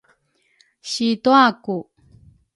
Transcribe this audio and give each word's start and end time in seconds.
situa 0.91 1.43
ku 1.63 1.77